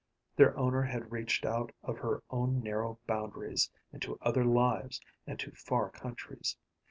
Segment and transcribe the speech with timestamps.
[0.35, 5.55] Their owner had reached out of her own narrow boundaries into other lives and into
[5.55, 6.57] far countries.